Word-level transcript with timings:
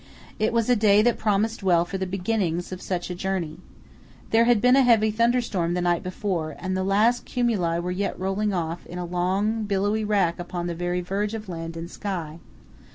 It 0.39 0.51
was 0.51 0.67
a 0.67 0.75
day 0.75 1.03
that 1.03 1.19
promised 1.19 1.61
well 1.61 1.85
for 1.85 1.99
the 1.99 2.07
beginning 2.07 2.57
of 2.71 2.81
such 2.81 3.11
a 3.11 3.13
journey. 3.13 3.59
There 4.31 4.45
had 4.45 4.59
been 4.59 4.75
a 4.75 4.81
heavy 4.81 5.11
thunderstorm 5.11 5.75
the 5.75 5.79
night 5.81 6.01
before, 6.01 6.55
and 6.57 6.75
the 6.75 6.83
last 6.83 7.23
cumuli 7.23 7.77
were 7.79 7.91
yet 7.91 8.19
rolling 8.19 8.51
off 8.51 8.83
in 8.87 8.97
a 8.97 9.05
long 9.05 9.61
billowy 9.65 10.03
rack 10.03 10.39
upon 10.39 10.65
the 10.65 10.73
verge 10.73 11.35
of 11.35 11.47
land 11.47 11.77
and 11.77 11.87
sky. 11.91 12.39